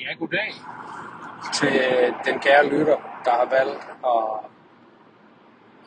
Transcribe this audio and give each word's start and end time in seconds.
Ja, 0.00 0.14
goddag 0.18 0.52
til 1.54 1.68
øh, 1.68 2.24
den 2.24 2.40
kære 2.40 2.68
lytter, 2.68 3.20
der 3.24 3.30
har 3.30 3.44
valgt 3.44 3.82
at, 4.04 4.50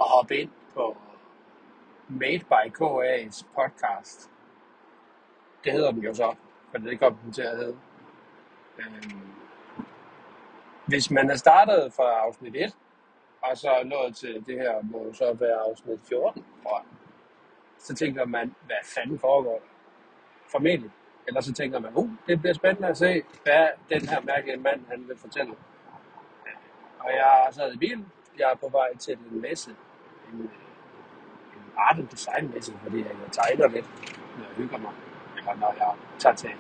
at 0.02 0.08
hoppe 0.10 0.38
ind 0.38 0.50
på 0.74 0.98
Made 2.08 2.40
by 2.40 2.64
KA's 2.80 3.46
podcast. 3.56 4.30
Det 5.64 5.72
hedder 5.72 5.92
den 5.92 6.04
jo 6.04 6.14
så, 6.14 6.36
for 6.72 6.78
det 6.78 7.00
kom 7.00 7.16
den 7.16 7.34
til 7.34 7.42
at 7.42 7.58
hedde. 7.58 7.78
Øhm, 8.80 9.34
hvis 10.86 11.12
man 11.12 11.30
er 11.30 11.36
startet 11.36 11.94
fra 11.94 12.20
afsnit 12.20 12.56
1, 12.56 12.78
og 13.42 13.58
så 13.58 13.70
er 13.70 13.84
nået 13.84 14.16
til 14.16 14.44
det 14.46 14.60
her, 14.60 14.82
må 14.82 15.14
så 15.14 15.34
være 15.34 15.58
afsnit 15.70 16.00
14, 16.10 16.46
tror 16.64 16.78
jeg, 16.78 16.86
så 17.78 17.96
tænker 17.96 18.26
man, 18.26 18.56
hvad 18.66 18.84
fanden 18.96 19.20
foregår 19.20 19.60
der? 19.60 19.68
Formentlig. 20.52 20.92
Eller 21.28 21.42
så 21.42 21.54
tænker 21.54 21.80
man, 21.80 21.92
uh, 21.96 22.10
det 22.28 22.40
bliver 22.40 22.54
spændende 22.54 22.88
at 22.88 22.98
se, 22.98 23.24
hvad 23.44 23.68
den 23.90 24.10
her 24.10 24.22
mærkelige 24.22 24.58
mand 24.58 24.86
han 24.90 25.08
vil 25.08 25.18
fortælle. 25.18 25.54
Og 27.00 27.12
jeg 27.12 27.48
sad 27.52 27.74
i 27.74 27.78
bilen. 27.78 28.12
Jeg 28.40 28.52
er 28.52 28.56
på 28.56 28.70
vej 28.70 28.98
til 28.98 29.14
en 29.14 29.42
messe. 29.42 29.72
En, 30.34 30.40
øh, 30.40 30.46
en 31.56 31.74
art 31.78 31.98
and 31.98 32.08
design 32.08 32.52
messe, 32.54 32.74
fordi 32.84 32.98
jeg 32.98 33.12
tegner 33.32 33.68
lidt, 33.68 33.86
når 34.38 34.46
jeg 34.46 34.56
hygger 34.56 34.78
mig. 34.78 34.92
Eller 35.38 35.56
når 35.56 35.76
jeg 35.80 35.92
tager 36.20 36.36
til. 36.36 36.52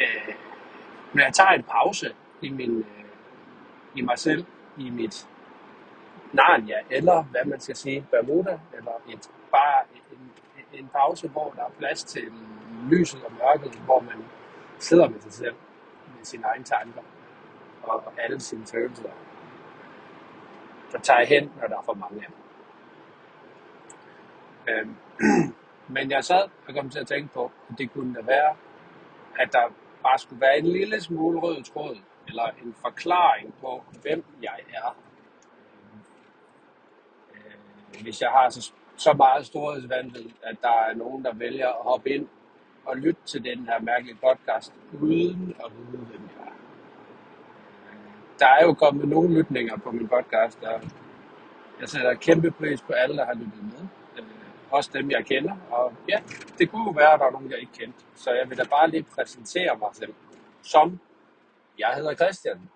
Øh, 0.00 0.34
når 1.14 1.22
jeg 1.22 1.32
tager 1.32 1.50
en 1.50 1.62
pause 1.62 2.14
i, 2.42 2.48
min, 2.48 2.78
øh, 2.78 3.04
i 3.94 4.00
mig 4.02 4.18
selv, 4.18 4.46
i 4.78 4.90
mit 4.90 5.28
Narnia, 6.32 6.76
eller 6.90 7.22
hvad 7.22 7.44
man 7.44 7.60
skal 7.60 7.76
sige, 7.76 8.06
Bermuda, 8.10 8.58
eller 8.76 8.92
et, 9.08 9.30
bare 9.52 9.84
en, 10.12 10.32
en 10.72 10.88
pause, 10.88 11.28
hvor 11.28 11.50
der 11.56 11.62
er 11.62 11.70
plads 11.78 12.04
til 12.04 12.32
lyset 12.90 13.24
og 13.24 13.32
mørket, 13.32 13.74
hvor 13.84 14.00
man 14.00 14.24
sidder 14.78 15.08
med 15.08 15.20
sig 15.20 15.32
selv, 15.32 15.54
med 16.16 16.24
sine 16.24 16.44
egne 16.44 16.64
tanker 16.64 17.02
og 17.82 18.12
alle 18.18 18.40
sine 18.40 18.66
følelser. 18.66 19.10
Der 20.92 20.98
tager 20.98 21.24
hen, 21.24 21.52
når 21.60 21.68
der 21.68 21.78
er 21.78 21.82
for 21.82 21.94
mange 21.94 22.24
af 22.24 22.26
dem. 22.28 22.36
Øhm, 24.68 24.96
men 25.94 26.10
jeg 26.10 26.24
sad 26.24 26.42
og 26.68 26.74
kom 26.74 26.90
til 26.90 26.98
at 26.98 27.06
tænke 27.06 27.34
på, 27.34 27.52
at 27.70 27.78
det 27.78 27.92
kunne 27.92 28.14
da 28.14 28.20
være, 28.22 28.56
at 29.38 29.52
der 29.52 29.68
bare 30.02 30.18
skulle 30.18 30.40
være 30.40 30.58
en 30.58 30.66
lille 30.66 31.00
smule 31.00 31.40
rød 31.40 31.62
tråd, 31.62 31.96
eller 32.28 32.44
en 32.62 32.74
forklaring 32.82 33.54
på, 33.60 33.84
hvem 34.02 34.24
jeg 34.42 34.58
er. 34.74 34.96
Øh, 37.34 38.02
hvis 38.02 38.20
jeg 38.20 38.30
har 38.30 38.48
så, 38.48 38.72
så 38.96 39.12
meget 39.12 39.46
storhedsvandvid, 39.46 40.30
at 40.42 40.56
der 40.62 40.82
er 40.90 40.94
nogen, 40.94 41.24
der 41.24 41.34
vælger 41.34 41.68
at 41.68 41.82
hoppe 41.82 42.10
ind 42.10 42.28
og 42.84 42.96
lytte 42.96 43.20
til 43.26 43.44
den 43.44 43.66
her 43.66 43.80
mærkelige 43.80 44.18
podcast, 44.22 44.72
uden 45.00 45.56
at 45.64 45.72
vide, 45.76 46.04
hvem 46.04 46.22
jeg 46.36 46.46
er. 46.46 46.52
Der 48.38 48.46
er 48.46 48.64
jo 48.64 48.74
kommet 48.74 49.08
nogle 49.08 49.38
lytninger 49.38 49.76
på 49.76 49.90
min 49.90 50.08
podcast, 50.08 50.62
og 50.62 50.82
jeg 51.80 51.88
sætter 51.88 52.14
kæmpe 52.14 52.50
pris 52.50 52.80
på 52.82 52.92
alle, 52.92 53.16
der 53.16 53.24
har 53.24 53.34
lyttet 53.34 53.62
med. 53.62 53.86
Øh, 54.18 54.24
også 54.70 54.90
dem, 54.92 55.10
jeg 55.10 55.24
kender. 55.26 55.56
Og 55.70 55.92
ja, 56.08 56.22
det 56.58 56.70
kunne 56.70 56.84
jo 56.84 56.90
være, 56.90 57.12
at 57.12 57.20
der 57.20 57.26
er 57.26 57.30
nogen, 57.30 57.50
jeg 57.50 57.58
ikke 57.58 57.72
kendte. 57.72 57.98
Så 58.14 58.32
jeg 58.32 58.50
vil 58.50 58.58
da 58.58 58.64
bare 58.64 58.90
lige 58.90 59.02
præsentere 59.02 59.76
mig 59.78 59.88
selv 59.92 60.14
som, 60.62 61.00
jeg 61.78 61.92
hedder 61.96 62.14
Christian. 62.14 62.70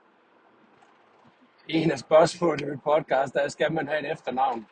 En 1.68 1.90
af 1.90 1.98
spørgsmålene 1.98 2.66
i 2.66 2.70
min 2.70 2.78
podcast 2.78 3.36
er, 3.36 3.48
skal 3.48 3.72
man 3.72 3.88
have 3.88 4.00
et 4.00 4.12
efternavn? 4.12 4.66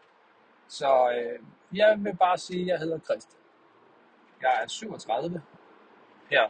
Så 0.69 1.11
øh, 1.17 1.39
jeg 1.79 1.97
vil 1.99 2.17
bare 2.17 2.39
sige, 2.39 2.61
at 2.63 2.67
jeg 2.67 2.79
hedder 2.79 2.99
Christian. 2.99 3.42
Jeg 4.43 4.51
er 4.63 4.69
37 4.69 5.43
her 6.31 6.49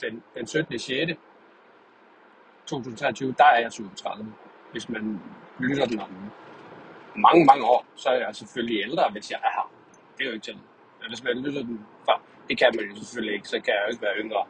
den, 0.00 0.22
den 0.34 0.46
17. 0.46 0.78
6. 0.78 1.12
2023, 2.66 3.34
der 3.38 3.44
er 3.44 3.58
jeg 3.58 3.72
37. 3.72 4.34
Hvis 4.72 4.88
man 4.88 5.20
lytter 5.58 5.86
den 5.86 6.00
om 6.00 6.32
mange, 7.16 7.44
mange 7.44 7.64
år, 7.64 7.86
så 7.96 8.08
er 8.08 8.14
jeg 8.14 8.36
selvfølgelig 8.36 8.80
ældre, 8.82 9.10
hvis 9.10 9.30
jeg 9.30 9.40
er 9.44 9.50
her. 9.54 9.72
Det 10.18 10.24
er 10.24 10.28
jo 10.28 10.34
ikke 10.34 10.44
til. 10.44 10.58
Men 11.00 11.08
hvis 11.08 11.24
man 11.24 11.38
lytter 11.38 11.62
den 11.62 11.86
fra, 12.04 12.20
det 12.48 12.58
kan 12.58 12.72
man 12.76 12.84
jo 12.84 12.96
selvfølgelig 12.96 13.34
ikke, 13.34 13.48
så 13.48 13.60
kan 13.60 13.74
jeg 13.74 13.82
jo 13.86 13.90
ikke 13.90 14.02
være 14.02 14.16
yngre. 14.16 14.44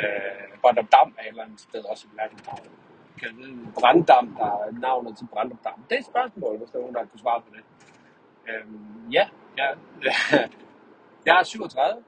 Øh, 0.00 0.58
Brandopdam 0.62 1.14
er 1.18 1.22
et 1.22 1.28
eller 1.28 1.44
andet 1.44 1.60
sted 1.60 1.84
også 1.84 2.06
et 2.08 2.16
mærkeligt 2.16 2.46
navn. 2.46 2.68
Kan 3.20 3.36
det 3.38 3.74
Branddam, 3.74 4.36
der 4.36 4.44
er 4.44 4.72
navnet 4.72 5.18
til 5.18 5.26
Branddam. 5.32 5.84
Det 5.88 5.94
er 5.94 5.98
et 5.98 6.06
spørgsmål, 6.06 6.58
hvis 6.58 6.70
der 6.70 6.78
er 6.78 6.82
nogen, 6.82 6.94
der 6.94 7.04
kan 7.04 7.18
svare 7.18 7.40
på 7.40 7.48
det. 7.56 7.64
Øh, 8.48 8.64
ja, 9.14 9.28
ja. 9.58 9.68
Jeg 11.26 11.38
er 11.38 11.42
37. 11.42 12.04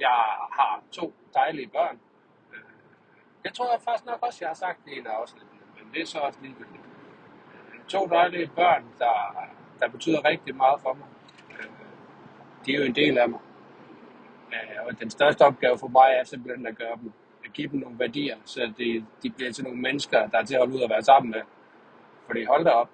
Jeg 0.00 0.08
har 0.52 0.82
to 0.92 1.14
dejlige 1.34 1.68
børn. 1.68 2.00
Øh, 2.52 2.60
jeg 3.44 3.54
tror 3.54 3.72
jeg 3.72 3.80
faktisk 3.80 4.06
nok 4.06 4.18
også, 4.22 4.38
jeg 4.40 4.48
har 4.48 4.54
sagt 4.54 4.84
det 4.84 4.92
i 4.92 4.98
en 4.98 5.06
af 5.06 5.12
men 5.76 5.94
det 5.94 6.02
er 6.02 6.06
så 6.06 6.18
også 6.18 6.38
ligegyldigt. 6.42 6.84
Øh, 7.54 7.84
to 7.88 8.06
dejlige 8.06 8.50
børn, 8.56 8.84
der, 8.98 9.46
der 9.80 9.88
betyder 9.88 10.24
rigtig 10.24 10.56
meget 10.56 10.80
for 10.80 10.92
mig. 10.92 11.06
Øh, 11.50 11.70
de 12.66 12.74
er 12.74 12.78
jo 12.78 12.84
en 12.84 12.94
del 12.94 13.18
af 13.18 13.28
mig. 13.28 13.40
Og 14.86 15.00
den 15.00 15.10
største 15.10 15.42
opgave 15.42 15.78
for 15.78 15.88
mig 15.88 16.08
er 16.20 16.24
simpelthen 16.24 16.66
at 16.66 16.76
gøre 16.76 16.96
dem, 16.96 17.12
at 17.44 17.52
give 17.52 17.68
dem 17.68 17.80
nogle 17.80 17.98
værdier, 17.98 18.36
så 18.44 18.72
de, 18.78 19.06
de 19.22 19.30
bliver 19.30 19.52
til 19.52 19.64
nogle 19.64 19.80
mennesker, 19.80 20.26
der 20.26 20.38
er 20.38 20.44
til 20.44 20.54
at 20.54 20.60
holde 20.60 20.74
ud 20.74 20.80
og 20.80 20.90
være 20.90 21.02
sammen 21.02 21.30
med. 21.30 21.40
Fordi 22.26 22.44
hold 22.44 22.64
da 22.64 22.70
op, 22.70 22.90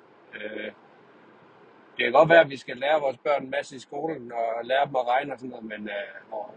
det 2.01 2.07
kan 2.07 2.13
godt 2.13 2.29
være, 2.29 2.41
at 2.41 2.51
vi 2.51 2.57
skal 2.57 2.77
lære 2.77 3.01
vores 3.01 3.19
børn 3.19 3.43
en 3.43 3.51
masse 3.51 3.77
i 3.77 3.79
skolen 3.79 4.33
og 4.33 4.65
lære 4.65 4.87
dem 4.87 4.97
at 4.97 5.07
regne 5.07 5.33
og 5.33 5.39
sådan 5.39 5.51
noget, 5.51 5.65
men 5.65 5.89
øh, 5.89 6.33
og 6.33 6.55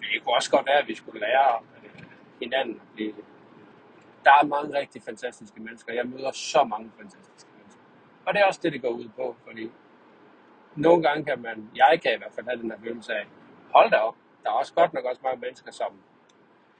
det 0.00 0.24
kunne 0.24 0.34
også 0.34 0.50
godt 0.50 0.66
være, 0.66 0.78
at 0.78 0.88
vi 0.88 0.94
skulle 0.94 1.20
lære 1.20 1.58
øh, 1.84 2.04
hinanden 2.40 2.74
at 2.74 2.88
blive. 2.94 3.14
Der 4.24 4.30
er 4.30 4.46
mange 4.46 4.78
rigtig 4.78 5.02
fantastiske 5.02 5.60
mennesker. 5.62 5.92
Jeg 5.92 6.06
møder 6.06 6.30
så 6.32 6.64
mange 6.64 6.90
fantastiske 6.98 7.50
mennesker. 7.58 7.82
Og 8.26 8.34
det 8.34 8.40
er 8.40 8.44
også 8.44 8.60
det, 8.62 8.72
det 8.72 8.82
går 8.82 8.88
ud 8.88 9.08
på, 9.16 9.36
fordi 9.46 9.70
nogle 10.76 11.02
gange 11.02 11.24
kan 11.24 11.42
man, 11.42 11.70
jeg 11.76 12.00
kan 12.02 12.14
i 12.14 12.18
hvert 12.18 12.32
fald 12.34 12.46
have 12.46 12.60
den 12.62 12.70
her 12.70 12.78
følelse 12.84 13.12
af, 13.14 13.26
hold 13.74 13.90
da 13.90 13.96
op, 13.96 14.16
der 14.42 14.50
er 14.50 14.54
også 14.54 14.74
godt 14.74 14.92
nok 14.92 15.04
også 15.04 15.20
mange 15.24 15.40
mennesker, 15.40 15.72
som, 15.72 15.92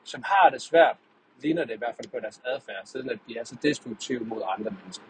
som 0.05 0.23
har 0.27 0.51
det 0.51 0.63
svært, 0.63 0.97
ligner 1.43 1.65
det 1.65 1.75
i 1.75 1.79
hvert 1.79 1.97
fald 1.97 2.09
på 2.11 2.19
deres 2.21 2.41
adfærd, 2.45 2.83
siden 2.85 3.11
at 3.11 3.19
de 3.29 3.39
er 3.39 3.45
så 3.45 3.57
destruktive 3.63 4.25
mod 4.25 4.43
andre 4.59 4.71
mennesker. 4.71 5.05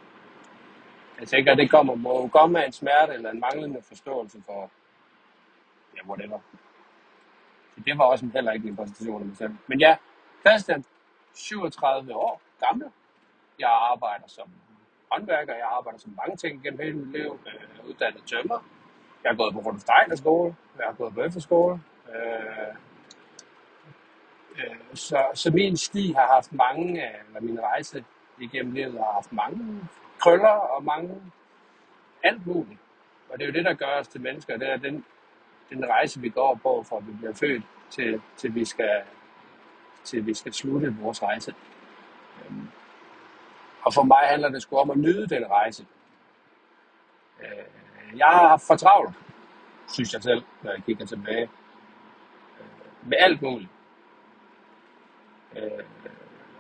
Jeg 1.21 1.29
tænker, 1.29 1.53
at 1.53 1.59
det 1.59 1.71
kommer, 1.71 1.95
må 1.95 2.29
komme 2.29 2.63
af 2.63 2.67
en 2.67 2.73
smerte 2.73 3.13
eller 3.15 3.31
en 3.31 3.41
manglende 3.41 3.83
forståelse 3.83 4.43
for, 4.47 4.71
ja, 5.97 6.09
whatever. 6.09 6.39
Så 7.75 7.81
det 7.87 7.99
var 7.99 8.05
også 8.05 8.27
heller 8.27 8.53
ikke 8.53 8.69
en 8.69 8.77
præsentation 8.77 9.21
af 9.21 9.27
mig 9.27 9.37
selv. 9.37 9.55
Men 9.67 9.81
ja, 9.81 9.97
Christian, 10.47 10.85
37 11.35 12.15
år 12.15 12.41
gammel. 12.61 12.89
Jeg 13.59 13.71
arbejder 13.93 14.25
som 14.27 14.49
håndværker, 15.13 15.55
jeg 15.55 15.69
arbejder 15.73 15.99
som 15.99 16.17
mange 16.17 16.37
ting 16.37 16.63
gennem 16.63 16.81
hele 16.81 16.97
mit 16.97 17.13
liv. 17.13 17.41
Jeg 17.45 17.53
er 17.53 17.89
uddannet 17.89 18.23
tømmer. 18.27 18.65
Jeg 19.23 19.31
har 19.31 19.37
gået 19.37 19.55
på 19.55 19.61
Rudolf 19.61 19.81
Steiner 19.81 20.17
skole. 20.17 20.57
Jeg 20.79 20.87
har 20.87 20.93
gået 20.93 21.15
på 21.15 21.23
efterskole. 21.23 21.81
Øh, 22.15 22.75
øh, 24.59 24.77
så, 24.95 25.27
så 25.35 25.51
min 25.51 25.77
sti 25.77 26.13
har 26.13 26.27
haft 26.35 26.53
mange, 26.53 27.03
eller 27.27 27.41
min 27.41 27.61
rejse 27.61 28.05
igennem 28.41 28.73
livet 28.73 28.99
har 28.99 29.13
haft 29.13 29.33
mange 29.33 29.89
krøller 30.25 30.49
og 30.49 30.85
mange 30.85 31.23
alt 32.23 32.47
muligt. 32.47 32.81
Og 33.29 33.39
det 33.39 33.45
er 33.45 33.47
jo 33.47 33.53
det, 33.53 33.65
der 33.65 33.75
gør 33.75 34.01
os 34.01 34.09
til 34.09 34.21
mennesker. 34.21 34.57
Det 34.57 34.69
er 34.71 34.77
den, 34.77 35.05
den 35.71 35.89
rejse, 35.89 36.21
vi 36.21 36.29
går 36.29 36.61
på, 36.63 36.85
fra 36.89 36.99
vi 36.99 37.13
bliver 37.13 37.35
født, 37.35 37.63
til, 37.91 38.23
til, 38.37 38.55
vi, 38.55 38.65
skal, 38.65 39.03
til 40.05 40.27
vi 40.27 40.35
skal 40.35 40.53
slutte 40.53 40.97
vores 41.01 41.23
rejse. 41.23 41.55
Øhm. 42.45 42.69
Og 43.83 43.95
for 43.95 44.03
mig 44.03 44.23
handler 44.23 44.49
det 44.49 44.63
sgu 44.63 44.77
om 44.77 44.91
at 44.91 44.97
nyde 44.99 45.27
den 45.29 45.51
rejse. 45.51 45.87
Øh, 47.41 48.19
jeg 48.19 48.27
har 48.27 48.49
haft 48.49 48.67
for 48.67 48.77
travlt, 48.77 49.15
synes 49.89 50.13
jeg 50.13 50.23
selv, 50.23 50.43
når 50.63 50.71
jeg 50.71 50.83
kigger 50.87 51.07
tilbage. 51.07 51.43
Øh, 51.43 53.09
med 53.09 53.17
alt 53.21 53.43
muligt. 53.43 53.71
Øh, 55.57 55.85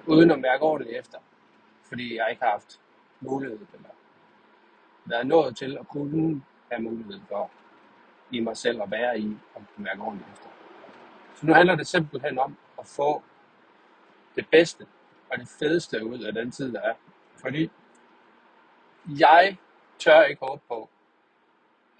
uden 0.06 0.30
at 0.30 0.40
mærke 0.40 0.62
ordentligt 0.62 0.98
efter. 0.98 1.18
Fordi 1.88 2.16
jeg 2.16 2.26
ikke 2.30 2.42
har 2.42 2.50
haft 2.50 2.80
mulighed, 3.30 3.58
eller 3.74 3.88
været 5.04 5.26
nået 5.26 5.56
til 5.56 5.78
at 5.80 5.88
kunne 5.88 6.42
have 6.72 6.82
mulighed 6.82 7.20
for 7.28 7.50
i 8.30 8.40
mig 8.40 8.56
selv 8.56 8.82
at 8.82 8.90
være 8.90 9.20
i 9.20 9.36
og 9.54 9.62
kunne 9.74 9.84
mærke 9.84 10.02
ordentligt 10.02 10.30
efter. 10.32 10.48
Så 11.34 11.46
nu 11.46 11.52
handler 11.54 11.74
det 11.76 11.86
simpelthen 11.86 12.38
om 12.38 12.56
at 12.78 12.86
få 12.86 13.22
det 14.36 14.46
bedste 14.50 14.86
og 15.30 15.38
det 15.38 15.48
fedeste 15.58 16.06
ud 16.06 16.18
af 16.18 16.32
den 16.32 16.50
tid, 16.50 16.72
der 16.72 16.80
er. 16.80 16.94
Fordi 17.36 17.70
jeg 19.06 19.56
tør 19.98 20.22
ikke 20.22 20.46
håbe 20.46 20.62
på, 20.68 20.88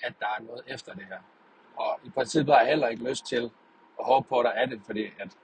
at 0.02 0.14
der 0.20 0.26
er 0.38 0.42
noget 0.42 0.62
efter 0.66 0.94
det 0.94 1.04
her. 1.04 1.18
Og 1.76 2.00
i 2.04 2.10
princippet 2.10 2.54
har 2.54 2.60
jeg 2.60 2.68
heller 2.70 2.88
ikke 2.88 3.08
lyst 3.08 3.26
til 3.26 3.50
at 3.98 4.04
håbe 4.04 4.28
på, 4.28 4.38
at 4.38 4.44
der 4.44 4.50
er 4.50 4.66
det, 4.66 4.80
fordi 4.86 5.04
at 5.18 5.36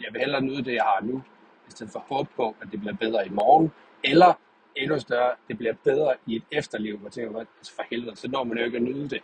jeg 0.00 0.12
vil 0.12 0.20
hellere 0.20 0.40
nyde 0.40 0.64
det, 0.64 0.74
jeg 0.74 0.82
har 0.84 1.00
nu, 1.02 1.22
i 1.68 1.70
stedet 1.70 1.92
for 1.92 2.00
at 2.00 2.06
håbe 2.08 2.28
på, 2.36 2.56
at 2.60 2.68
det 2.72 2.80
bliver 2.80 2.94
bedre 2.96 3.26
i 3.26 3.30
morgen, 3.30 3.72
eller 4.04 4.34
endnu 4.76 4.98
større, 4.98 5.34
det 5.48 5.58
bliver 5.58 5.74
bedre 5.84 6.14
i 6.26 6.36
et 6.36 6.44
efterliv, 6.50 6.98
hvor 6.98 7.08
tænker, 7.08 7.40
altså 7.40 7.74
for 7.74 7.82
helvede, 7.90 8.16
så 8.16 8.28
når 8.28 8.44
man 8.44 8.58
jo 8.58 8.64
ikke 8.64 8.76
at 8.76 8.82
nyde 8.82 9.08
det, 9.08 9.22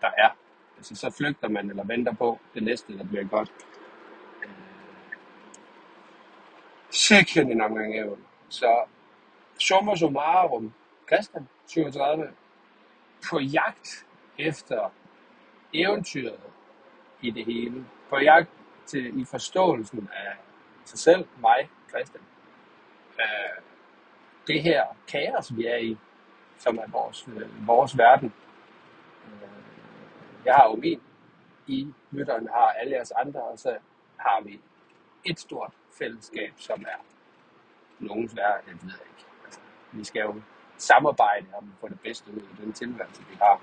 der 0.00 0.10
er. 0.18 0.30
Altså 0.76 0.94
så 0.94 1.10
flygter 1.10 1.48
man 1.48 1.70
eller 1.70 1.84
venter 1.84 2.14
på 2.14 2.38
det 2.54 2.62
næste, 2.62 2.98
der 2.98 3.04
bliver 3.04 3.24
godt. 3.24 3.52
Øh, 4.42 4.50
sikkert 6.90 7.46
en 7.46 7.60
omgang 7.60 7.94
ævl. 7.94 8.18
Så 8.48 8.84
summa 9.58 9.96
summarum, 9.96 10.72
Christian, 11.06 11.48
37, 11.66 12.32
på 13.30 13.38
jagt 13.38 14.06
efter 14.38 14.92
eventyret 15.72 16.40
i 17.22 17.30
det 17.30 17.44
hele. 17.44 17.86
På 18.10 18.18
jagt 18.18 18.50
til, 18.86 19.20
i 19.20 19.24
forståelsen 19.24 20.08
af 20.12 20.36
sig 20.84 20.98
selv, 20.98 21.26
mig, 21.40 21.70
Christian. 21.88 22.22
Øh, 23.20 23.67
det 24.48 24.62
her 24.62 24.84
kaos, 25.08 25.56
vi 25.56 25.66
er 25.66 25.76
i, 25.76 25.98
som 26.58 26.78
er 26.78 26.90
vores, 26.90 27.28
øh, 27.28 27.66
vores 27.66 27.98
verden. 27.98 28.32
Øh, 29.26 29.48
jeg 30.44 30.54
har 30.54 30.68
jo 30.68 30.76
min, 30.76 31.00
I 31.66 31.94
lytteren 32.10 32.48
har 32.48 32.66
alle 32.66 32.92
jeres 32.92 33.10
andre, 33.10 33.42
og 33.42 33.58
så 33.58 33.76
har 34.16 34.40
vi 34.40 34.60
et 35.24 35.40
stort 35.40 35.72
fællesskab, 35.98 36.52
som 36.56 36.84
er 36.88 37.04
nogens 37.98 38.36
værd, 38.36 38.62
jeg 38.66 38.74
ved 38.74 38.90
ikke. 38.90 39.26
Altså, 39.44 39.60
vi 39.92 40.04
skal 40.04 40.20
jo 40.20 40.40
samarbejde 40.76 41.46
om 41.54 41.64
at 41.64 41.80
få 41.80 41.88
det 41.88 42.00
bedste 42.00 42.32
ud 42.32 42.40
af 42.40 42.56
den 42.60 42.72
tilværelse, 42.72 43.22
vi 43.30 43.36
har. 43.40 43.60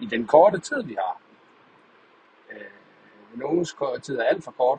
I 0.00 0.06
den 0.06 0.26
korte 0.26 0.58
tid, 0.58 0.82
vi 0.82 0.94
har. 0.94 1.20
Øh, 2.50 2.66
nogens 3.34 3.76
tid 4.02 4.18
er 4.18 4.24
alt 4.24 4.44
for 4.44 4.50
kort. 4.50 4.78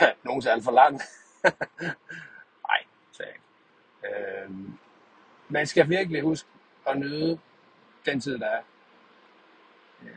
nogens 0.24 0.46
er 0.46 0.52
alt 0.52 0.64
for 0.64 0.72
lang. 0.72 1.00
Øh, 4.04 4.50
man 5.48 5.66
skal 5.66 5.88
virkelig 5.88 6.22
huske 6.22 6.48
at 6.86 6.98
nyde 6.98 7.38
den 8.06 8.20
tid, 8.20 8.38
der 8.38 8.46
er. 8.46 8.62
Øh, 10.02 10.16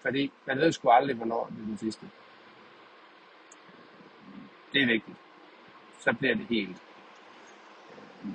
fordi 0.00 0.32
man 0.46 0.58
ved 0.58 0.72
sgu 0.72 0.90
aldrig, 0.90 1.16
hvornår 1.16 1.46
det 1.46 1.58
er 1.58 1.66
den 1.66 1.78
sidste. 1.78 2.06
Det 4.72 4.82
er 4.82 4.86
vigtigt. 4.86 5.16
Så 5.98 6.12
bliver 6.12 6.34
det 6.34 6.46
helt. 6.46 6.76
Øh, 8.24 8.30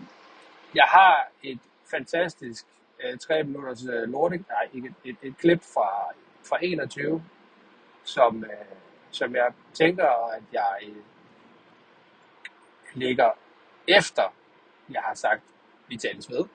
jeg 0.75 0.85
har 0.85 1.27
et 1.43 1.59
fantastisk 1.91 2.65
øh, 3.03 3.17
3 3.17 3.43
minutters 3.43 3.85
øh, 3.85 4.09
Nordic, 4.09 4.41
nej, 4.49 4.69
ikke 4.73 4.87
et, 4.87 5.09
et, 5.09 5.17
et 5.21 5.37
klip 5.37 5.61
fra, 5.61 6.13
fra 6.43 6.57
21, 6.61 7.23
som, 8.03 8.43
øh, 8.43 8.75
som 9.11 9.35
jeg 9.35 9.53
tænker, 9.73 10.33
at 10.35 10.43
jeg 10.53 10.77
øh, 10.83 11.03
lægger 12.93 13.31
efter, 13.87 14.33
jeg 14.89 15.01
har 15.01 15.13
sagt, 15.13 15.41
vi 15.87 15.97
tales 15.97 16.29
ved. 16.29 16.45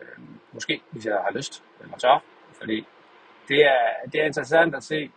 Øh, 0.00 0.18
måske, 0.52 0.82
hvis 0.90 1.06
jeg 1.06 1.14
har 1.14 1.30
lyst, 1.30 1.64
eller 1.80 1.98
så, 1.98 2.20
fordi 2.52 2.86
det 3.48 3.66
er, 3.66 4.08
det 4.12 4.20
er 4.20 4.24
interessant 4.26 4.74
at 4.74 4.84
se. 4.84 5.10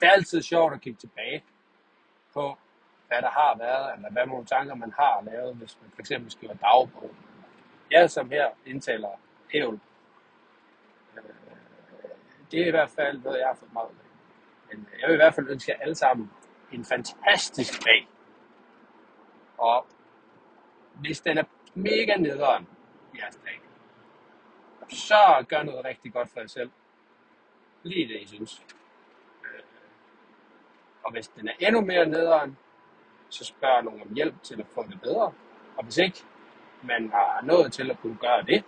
Det 0.00 0.06
er 0.06 0.10
altid 0.10 0.42
sjovt 0.42 0.74
at 0.74 0.80
kigge 0.80 0.98
tilbage 0.98 1.44
på, 2.34 2.58
hvad 3.08 3.22
der 3.22 3.30
har 3.30 3.56
været, 3.58 3.94
eller 3.96 4.10
hvad 4.10 4.26
nogle 4.26 4.46
tanker 4.46 4.74
man 4.74 4.92
har 4.98 5.22
lavet, 5.22 5.54
hvis 5.54 5.78
man 5.82 5.90
fx 5.90 6.32
skriver 6.32 6.54
dagbog. 6.54 7.10
Jeg 7.90 8.10
som 8.10 8.30
her 8.30 8.48
indtaler 8.66 9.08
hævl. 9.52 9.80
Øh, 11.16 11.22
det 12.50 12.62
er 12.62 12.66
i 12.66 12.70
hvert 12.70 12.90
fald 12.90 13.22
noget, 13.22 13.38
jeg 13.38 13.46
har 13.46 13.54
fået 13.54 13.72
meget 13.72 13.88
af. 13.88 13.94
Men 14.68 14.88
jeg 15.00 15.08
vil 15.08 15.14
i 15.14 15.16
hvert 15.16 15.34
fald 15.34 15.50
ønske 15.50 15.72
jer 15.72 15.78
alle 15.80 15.94
sammen 15.94 16.30
en 16.72 16.84
fantastisk 16.84 17.84
dag. 17.84 18.08
Og 19.58 19.86
hvis 21.00 21.20
den 21.20 21.38
er 21.38 21.44
mega 21.74 22.16
nederen 22.16 22.68
i 23.14 23.18
jeres 23.18 23.36
dag, 23.36 23.60
så 24.88 25.44
gør 25.48 25.62
noget 25.62 25.84
rigtig 25.84 26.12
godt 26.12 26.28
for 26.28 26.40
jer 26.40 26.46
selv. 26.46 26.70
Lige 27.82 28.08
det, 28.08 28.22
I 28.22 28.26
synes. 28.26 28.62
Øh, 29.44 29.62
og 31.02 31.12
hvis 31.12 31.28
den 31.28 31.48
er 31.48 31.52
endnu 31.58 31.80
mere 31.80 32.06
nederen, 32.06 32.58
så 33.28 33.44
spørg 33.44 33.84
nogen 33.84 34.02
om 34.02 34.14
hjælp 34.14 34.42
til 34.42 34.60
at 34.60 34.66
få 34.66 34.86
det 34.86 35.00
bedre. 35.00 35.32
Og 35.76 35.84
hvis 35.84 35.98
ikke 35.98 36.24
man 36.82 37.10
har 37.10 37.40
nået 37.42 37.72
til 37.72 37.90
at 37.90 37.98
kunne 38.00 38.16
gøre 38.20 38.42
det, 38.42 38.64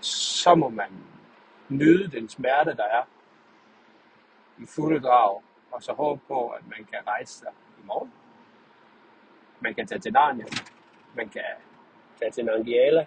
så 0.00 0.54
må 0.54 0.68
man 0.68 0.90
nyde 1.68 2.10
den 2.10 2.28
smerte, 2.28 2.76
der 2.76 2.84
er 2.84 3.02
i 4.58 4.66
fulde 4.66 5.00
drag, 5.00 5.42
og 5.70 5.82
så 5.82 5.92
håbe 5.92 6.20
på, 6.28 6.48
at 6.48 6.66
man 6.68 6.84
kan 6.84 6.98
rejse 7.06 7.38
sig 7.38 7.52
i 7.78 7.86
morgen. 7.86 8.12
Man 9.60 9.74
kan 9.74 9.86
tage 9.86 9.98
til 9.98 10.12
Narnia, 10.12 10.44
man 11.14 11.28
kan 11.28 11.42
tage 12.18 12.30
til 12.30 12.44
Nangiala, 12.44 13.06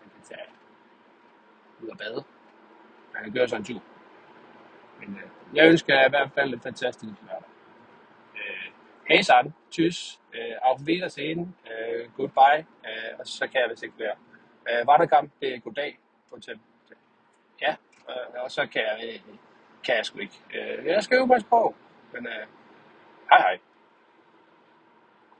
man 0.00 0.10
kan 0.14 0.22
tage 0.24 0.46
ud 1.82 1.88
og 1.88 1.98
bade, 1.98 2.24
man 3.14 3.24
kan 3.24 3.32
gøre 3.32 3.48
sådan 3.48 3.60
en 3.60 3.64
tur. 3.66 3.82
Men 5.00 5.16
øh, 5.16 5.56
jeg 5.56 5.68
ønsker 5.68 5.94
jer 5.94 6.06
i 6.06 6.10
hvert 6.10 6.30
fald 6.34 6.54
et 6.54 6.62
fantastisk 6.62 7.12
hverdag. 7.22 7.48
Øh, 8.34 8.72
Hej 9.08 9.22
sammen, 9.22 9.54
tys, 9.70 10.20
øh, 10.34 10.56
auf 10.62 10.80
Wiedersehen, 10.80 11.56
øh, 11.70 12.10
goodbye, 12.16 12.66
øh, 12.86 13.18
og 13.18 13.26
så 13.26 13.48
kan 13.52 13.60
jeg 13.60 13.70
vist 13.70 13.82
ikke 13.82 13.98
være. 13.98 14.16
Øh, 14.70 15.08
kamp? 15.08 15.32
det 15.40 15.54
er 15.54 15.58
goddag 15.58 15.98
på 16.30 16.38
til. 16.40 16.60
Ja, 17.60 17.76
øh, 18.08 18.42
og 18.44 18.50
så 18.50 18.66
kan 18.66 18.82
jeg, 18.82 19.00
øh, 19.04 19.20
kan 19.84 19.96
jeg 19.96 20.06
sgu 20.06 20.18
ikke. 20.18 20.40
Øh, 20.54 20.86
jeg 20.86 21.02
skal 21.02 21.16
jo 21.16 21.26
på 21.26 21.34
sprog, 21.40 21.74
men 22.12 22.26
øh, 22.26 22.46
hej 23.30 23.40
hej. 23.40 23.58